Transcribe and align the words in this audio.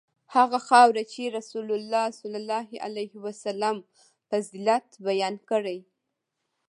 هغه 0.35 0.59
خاوره 0.67 1.03
چې 1.11 1.21
رسول 1.37 1.67
الله 2.87 3.75
فضیلت 4.29 4.85
بیان 5.07 5.35
کړی. 5.49 5.79